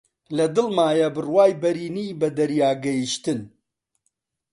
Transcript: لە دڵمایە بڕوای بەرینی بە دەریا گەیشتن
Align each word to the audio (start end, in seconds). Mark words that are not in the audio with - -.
لە 0.37 0.45
دڵمایە 0.55 1.07
بڕوای 1.15 1.51
بەرینی 1.61 2.09
بە 2.19 2.27
دەریا 2.37 2.71
گەیشتن 2.83 3.39